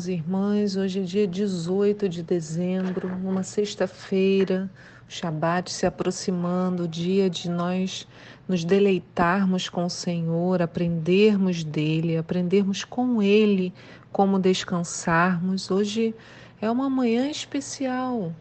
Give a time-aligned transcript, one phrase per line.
[0.00, 0.76] Irmãos e irmãs.
[0.76, 4.70] Hoje é dia 18 de dezembro, uma sexta-feira,
[5.06, 8.06] o Shabat se aproximando, o dia de nós
[8.48, 13.74] nos deleitarmos com o Senhor, aprendermos dele, aprendermos com ele
[14.10, 15.70] como descansarmos.
[15.70, 16.14] Hoje
[16.62, 18.32] é uma manhã especial.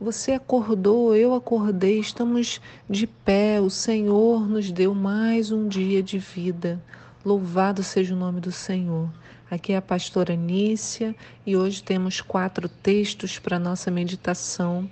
[0.00, 3.60] Você acordou, eu acordei, estamos de pé.
[3.60, 6.80] O Senhor nos deu mais um dia de vida.
[7.24, 9.10] Louvado seja o nome do Senhor.
[9.50, 11.12] Aqui é a pastora Nícia
[11.44, 14.88] e hoje temos quatro textos para nossa meditação.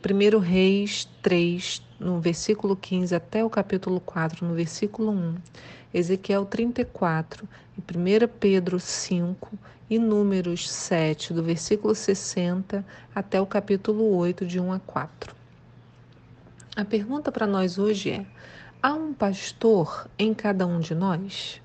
[0.00, 5.34] 1 Reis 3, no versículo 15 até o capítulo 4, no versículo 1.
[5.92, 9.58] Ezequiel 34, e 1 Pedro 5
[9.90, 15.34] e Números 7, do versículo 60 até o capítulo 8, de 1 a 4.
[16.76, 18.24] A pergunta para nós hoje é:
[18.80, 21.60] há um pastor em cada um de nós?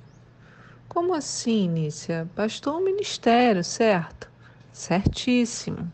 [0.94, 2.30] Como assim, Nícia?
[2.36, 4.30] Pastor é um ministério, certo?
[4.72, 5.92] Certíssimo.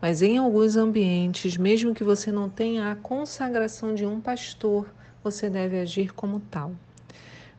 [0.00, 4.88] Mas em alguns ambientes, mesmo que você não tenha a consagração de um pastor,
[5.24, 6.70] você deve agir como tal.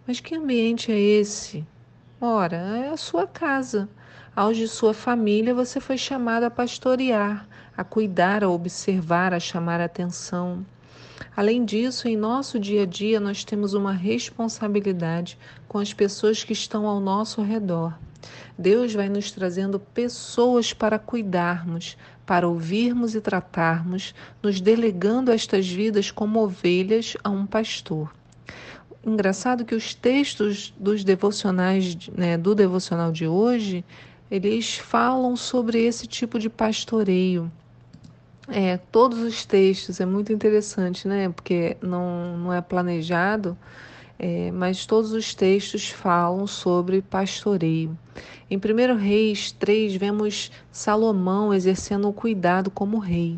[0.07, 1.67] Mas que ambiente é esse?
[2.21, 3.89] Ora, é a sua casa.
[4.33, 9.81] Aos de sua família, você foi chamado a pastorear, a cuidar, a observar, a chamar
[9.81, 10.65] a atenção.
[11.35, 15.37] Além disso, em nosso dia a dia, nós temos uma responsabilidade
[15.67, 17.97] com as pessoas que estão ao nosso redor.
[18.57, 26.11] Deus vai nos trazendo pessoas para cuidarmos, para ouvirmos e tratarmos, nos delegando estas vidas
[26.11, 28.11] como ovelhas a um pastor.
[29.05, 33.85] Engraçado que os textos dos devocionais, né, do devocional de hoje,
[34.29, 37.49] eles falam sobre esse tipo de pastoreio.
[38.49, 41.29] É, todos os textos, é muito interessante, né?
[41.29, 43.57] Porque não, não é planejado,
[44.17, 47.97] é, mas todos os textos falam sobre pastoreio.
[48.49, 53.37] Em 1 Reis 3, vemos Salomão exercendo o cuidado como rei.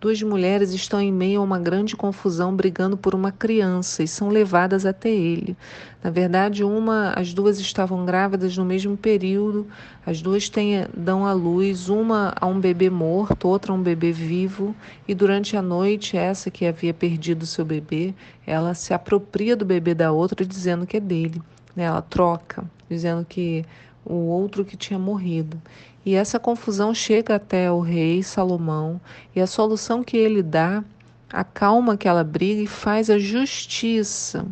[0.00, 4.28] Duas mulheres estão em meio a uma grande confusão brigando por uma criança e são
[4.28, 5.56] levadas até ele.
[6.04, 9.66] Na verdade, uma, as duas estavam grávidas no mesmo período,
[10.06, 14.12] as duas têm, dão à luz, uma a um bebê morto, outra a um bebê
[14.12, 14.72] vivo,
[15.08, 18.14] e durante a noite, essa que havia perdido seu bebê,
[18.46, 21.42] ela se apropria do bebê da outra, dizendo que é dele.
[21.74, 21.84] Né?
[21.84, 23.64] Ela troca, dizendo que
[24.04, 25.60] o outro que tinha morrido.
[26.04, 29.00] E essa confusão chega até o rei Salomão,
[29.34, 30.84] e a solução que ele dá
[31.32, 34.46] acalma aquela briga e faz a justiça.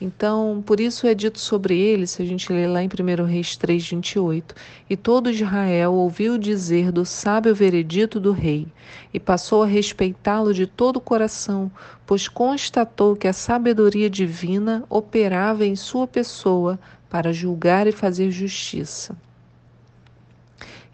[0.00, 3.56] Então, por isso é dito sobre ele, se a gente ler lá em 1 Reis
[3.56, 4.54] 3, 28,
[4.90, 8.66] e todo Israel ouviu dizer do sábio veredito do rei,
[9.14, 11.70] e passou a respeitá-lo de todo o coração,
[12.04, 16.80] pois constatou que a sabedoria divina operava em sua pessoa
[17.12, 19.14] para julgar e fazer justiça.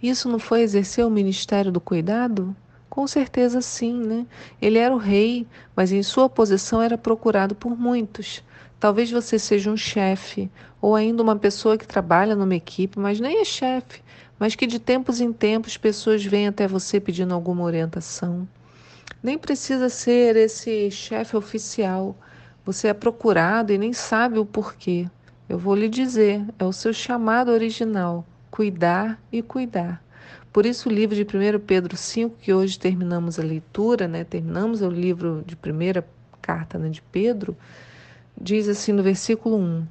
[0.02, 2.56] Isso não foi exercer o ministério do cuidado?
[2.90, 4.26] Com certeza sim, né?
[4.60, 5.46] Ele era o rei,
[5.76, 8.42] mas em sua posição era procurado por muitos.
[8.80, 10.50] Talvez você seja um chefe
[10.82, 14.02] ou ainda uma pessoa que trabalha numa equipe, mas nem é chefe,
[14.40, 18.48] mas que de tempos em tempos pessoas vêm até você pedindo alguma orientação.
[19.22, 22.16] Nem precisa ser esse chefe oficial.
[22.64, 25.08] Você é procurado e nem sabe o porquê.
[25.48, 30.02] Eu vou lhe dizer, é o seu chamado original cuidar e cuidar.
[30.52, 34.82] Por isso, o livro de 1 Pedro 5, que hoje terminamos a leitura, né, terminamos
[34.82, 36.06] o livro de primeira
[36.42, 37.56] carta né, de Pedro,
[38.38, 39.86] diz assim no versículo 1: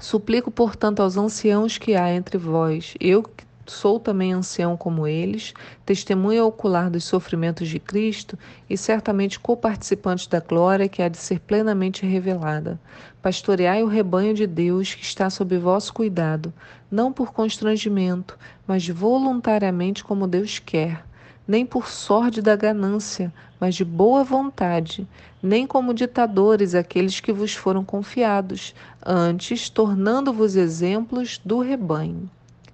[0.00, 5.54] Suplico, portanto, aos anciãos que há entre vós, eu que sou também ancião como eles,
[5.84, 8.38] testemunha ocular dos sofrimentos de Cristo
[8.68, 12.80] e certamente coparticipante da glória que há de ser plenamente revelada.
[13.22, 16.52] Pastoreai o rebanho de Deus que está sob vosso cuidado,
[16.90, 21.04] não por constrangimento, mas voluntariamente como Deus quer,
[21.46, 25.06] nem por sorte da ganância, mas de boa vontade,
[25.42, 28.74] nem como ditadores aqueles que vos foram confiados,
[29.04, 32.30] antes tornando-vos exemplos do rebanho.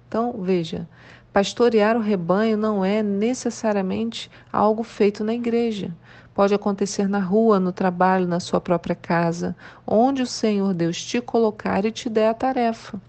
[0.07, 0.87] Então, veja,
[1.33, 5.93] pastorear o rebanho não é necessariamente algo feito na igreja.
[6.33, 9.55] Pode acontecer na rua, no trabalho, na sua própria casa,
[9.85, 13.01] onde o Senhor Deus te colocar e te der a tarefa.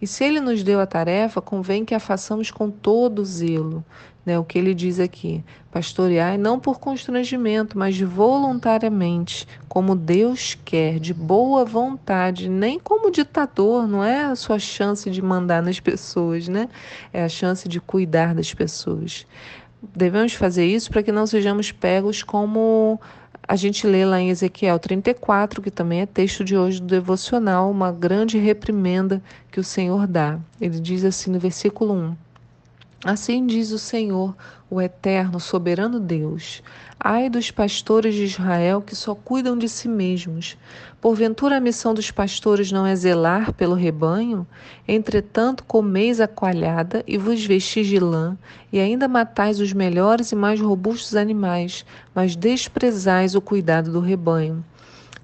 [0.00, 3.84] E se ele nos deu a tarefa, convém que a façamos com todo zelo.
[4.24, 4.38] Né?
[4.38, 11.12] O que ele diz aqui: pastoreai não por constrangimento, mas voluntariamente, como Deus quer, de
[11.12, 16.68] boa vontade, nem como ditador, não é a sua chance de mandar nas pessoas, né?
[17.12, 19.26] É a chance de cuidar das pessoas.
[19.94, 23.00] devemos fazer isso para que não sejamos pegos como
[23.46, 27.70] a gente lê lá em Ezequiel 34, que também é texto de hoje do devocional,
[27.70, 29.20] uma grande reprimenda
[29.50, 30.38] que o Senhor dá.
[30.60, 32.16] Ele diz assim no versículo 1:
[33.04, 34.32] Assim diz o Senhor,
[34.70, 36.62] o eterno, soberano Deus:
[37.00, 40.56] Ai dos pastores de Israel que só cuidam de si mesmos.
[41.00, 44.46] Porventura a missão dos pastores não é zelar pelo rebanho?
[44.86, 48.38] Entretanto, comeis a coalhada e vos vestis de lã,
[48.72, 51.84] e ainda matais os melhores e mais robustos animais,
[52.14, 54.64] mas desprezais o cuidado do rebanho.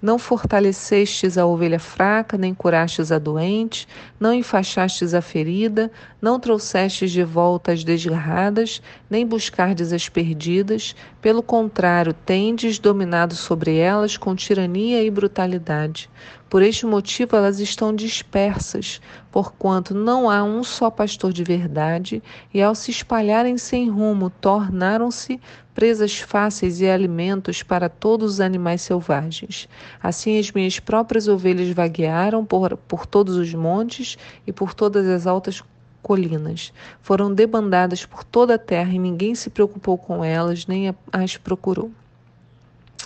[0.00, 3.86] Não fortalecestes a ovelha fraca, nem curastes a doente,
[4.18, 5.90] não enfaixastes a ferida,
[6.22, 8.80] não trouxestes de volta as desgarradas,
[9.10, 10.94] nem buscardes as perdidas.
[11.20, 16.10] Pelo contrário, tendes dominado sobre elas com tirania e brutalidade.
[16.48, 19.00] Por este motivo elas estão dispersas,
[19.30, 22.22] porquanto não há um só pastor de verdade,
[22.54, 25.38] e ao se espalharem sem rumo, tornaram-se
[25.74, 29.68] presas fáceis e alimentos para todos os animais selvagens.
[30.02, 34.16] Assim as minhas próprias ovelhas vaguearam por, por todos os montes
[34.46, 35.62] e por todas as altas
[36.08, 36.72] colinas.
[37.02, 41.90] Foram debandadas por toda a terra e ninguém se preocupou com elas, nem as procurou.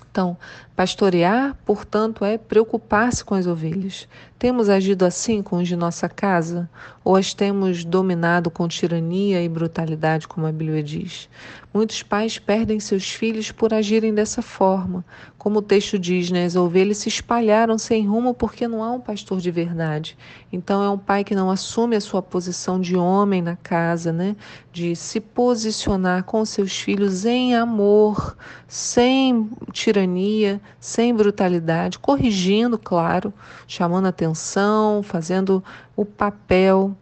[0.09, 0.37] Então,
[0.77, 4.07] pastorear, portanto, é preocupar-se com as ovelhas.
[4.39, 6.71] Temos agido assim com os de nossa casa?
[7.03, 11.29] Ou as temos dominado com tirania e brutalidade, como a Bíblia diz?
[11.75, 15.03] Muitos pais perdem seus filhos por agirem dessa forma.
[15.39, 19.01] Como o texto diz, né, as ovelhas se espalharam sem rumo porque não há um
[19.01, 20.17] pastor de verdade.
[20.53, 24.37] Então é um pai que não assume a sua posição de homem na casa, né,
[24.71, 28.37] de se posicionar com seus filhos em amor,
[28.69, 33.33] sem tirania, sem brutalidade, corrigindo, claro,
[33.67, 35.65] chamando atenção, fazendo
[35.97, 36.95] o papel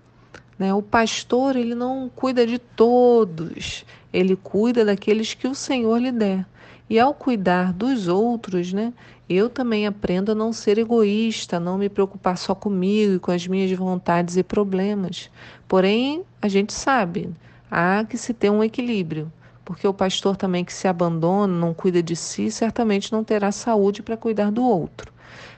[0.61, 0.75] né?
[0.75, 6.47] O pastor ele não cuida de todos, ele cuida daqueles que o Senhor lhe der.
[6.89, 8.93] E ao cuidar dos outros, né,
[9.29, 13.31] eu também aprendo a não ser egoísta, a não me preocupar só comigo e com
[13.31, 15.31] as minhas vontades e problemas.
[15.69, 17.31] Porém, a gente sabe,
[17.71, 19.33] há que se ter um equilíbrio,
[19.65, 24.03] porque o pastor também que se abandona, não cuida de si, certamente não terá saúde
[24.03, 25.13] para cuidar do outro.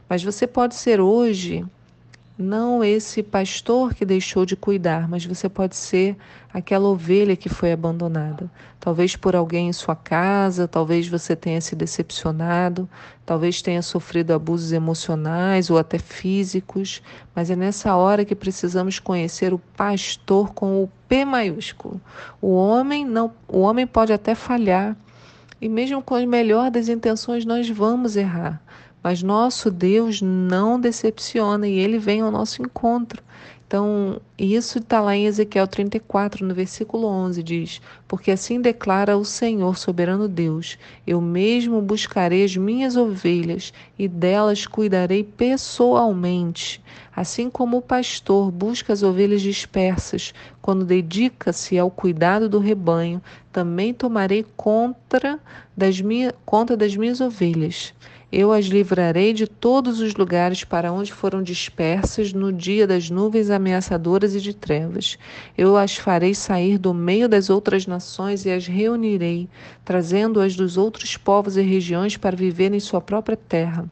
[0.07, 1.65] Mas você pode ser hoje
[2.39, 6.17] não esse pastor que deixou de cuidar, mas você pode ser
[6.53, 8.51] aquela ovelha que foi abandonada.
[8.81, 12.89] Talvez por alguém em sua casa, talvez você tenha se decepcionado,
[13.25, 17.03] talvez tenha sofrido abusos emocionais ou até físicos,
[17.35, 22.01] mas é nessa hora que precisamos conhecer o pastor com o P maiúsculo.
[22.41, 24.97] O homem não, o homem pode até falhar,
[25.61, 28.61] e mesmo com a melhor das intenções nós vamos errar.
[29.03, 33.23] Mas nosso Deus não decepciona e ele vem ao nosso encontro.
[33.73, 39.25] Então, isso está lá em Ezequiel 34, no versículo 11, diz: Porque assim declara o
[39.25, 40.77] Senhor, soberano Deus:
[41.07, 46.83] Eu mesmo buscarei as minhas ovelhas e delas cuidarei pessoalmente.
[47.17, 53.95] Assim como o pastor busca as ovelhas dispersas, quando dedica-se ao cuidado do rebanho, também
[53.95, 55.41] tomarei conta
[55.75, 57.95] das, minha, conta das minhas ovelhas.
[58.35, 63.51] Eu as livrarei de todos os lugares para onde foram dispersas no dia das nuvens
[63.51, 65.19] ameaçadoras e de trevas.
[65.57, 69.51] Eu as farei sair do meio das outras nações e as reunirei,
[69.85, 73.85] trazendo-as dos outros povos e regiões para viver em sua própria terra.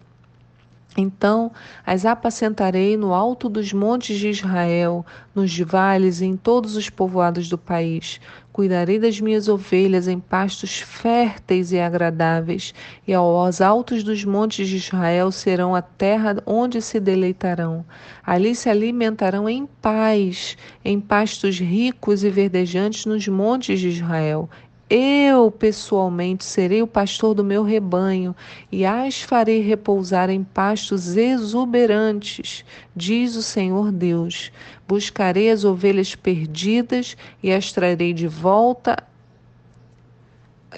[0.96, 1.52] Então
[1.86, 7.48] as apacentarei no alto dos montes de Israel, nos vales e em todos os povoados
[7.48, 8.20] do país.
[8.52, 12.74] Cuidarei das minhas ovelhas em pastos férteis e agradáveis,
[13.06, 17.84] e aos altos dos montes de Israel serão a terra onde se deleitarão.
[18.26, 24.50] Ali se alimentarão em paz, em pastos ricos e verdejantes nos montes de Israel.
[24.92, 28.34] Eu, pessoalmente, serei o pastor do meu rebanho
[28.72, 34.50] e as farei repousar em pastos exuberantes, diz o Senhor Deus.
[34.88, 38.96] Buscarei as ovelhas perdidas e as trarei de volta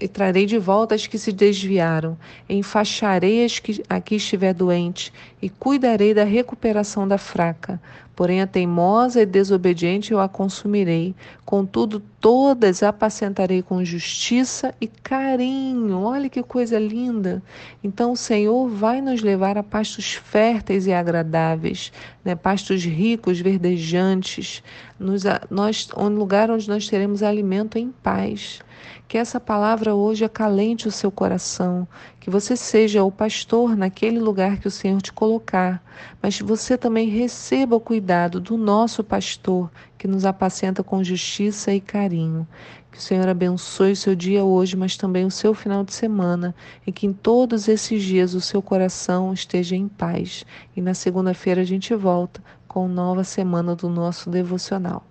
[0.01, 2.17] e trarei de volta as que se desviaram,
[2.49, 7.81] enfaixarei as que aqui estiver doente, e cuidarei da recuperação da fraca.
[8.15, 11.15] Porém, a teimosa e desobediente eu a consumirei.
[11.47, 16.03] Contudo, todas apacentarei com justiça e carinho.
[16.03, 17.43] Olha que coisa linda!
[17.83, 21.91] Então, o Senhor vai nos levar a pastos férteis e agradáveis,
[22.23, 22.35] né?
[22.35, 24.63] pastos ricos, verdejantes,
[25.01, 28.61] nos, nós, um lugar onde nós teremos alimento em paz.
[29.07, 31.87] Que essa palavra hoje acalente o seu coração,
[32.21, 35.83] que você seja o pastor naquele lugar que o Senhor te colocar,
[36.23, 41.81] mas você também receba o cuidado do nosso pastor, que nos apacenta com justiça e
[41.81, 42.47] carinho.
[42.91, 46.55] Que o Senhor abençoe o seu dia hoje, mas também o seu final de semana,
[46.87, 50.45] e que em todos esses dias o seu coração esteja em paz.
[50.77, 55.05] E na segunda-feira a gente volta com nova semana do nosso devocional.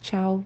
[0.00, 0.44] Tchau.